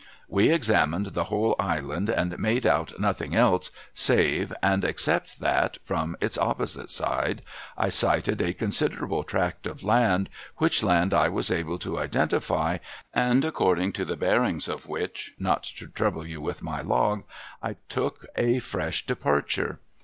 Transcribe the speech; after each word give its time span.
\\'e 0.35 0.49
examined 0.51 1.05
the 1.13 1.25
whole 1.25 1.55
island 1.59 2.09
and 2.09 2.39
made 2.39 2.65
out 2.65 2.91
nothing 2.99 3.35
else, 3.35 3.69
save 3.93 4.51
and 4.63 4.83
except 4.83 5.39
that, 5.39 5.77
from 5.85 6.17
its 6.19 6.39
opposite 6.39 6.89
side, 6.89 7.43
I 7.77 7.89
sighted 7.89 8.41
a 8.41 8.51
considerable 8.55 9.23
tract 9.23 9.67
of 9.67 9.83
land, 9.83 10.27
which 10.57 10.81
land 10.81 11.13
I 11.13 11.29
was 11.29 11.51
able 11.51 11.77
to 11.77 11.99
identify, 11.99 12.79
and 13.13 13.45
according 13.45 13.91
to 13.93 14.03
the 14.03 14.17
bearings 14.17 14.67
of 14.67 14.87
which 14.87 15.35
(not 15.37 15.61
to 15.77 15.85
trouble 15.87 16.25
you 16.25 16.41
with 16.41 16.63
my 16.63 16.81
log) 16.81 17.23
I 17.61 17.75
took 17.87 18.25
a 18.35 18.57
fresh 18.57 19.05
departure. 19.05 19.81